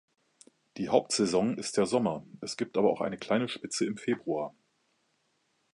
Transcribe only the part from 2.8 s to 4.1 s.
auch eine kleine Spitze im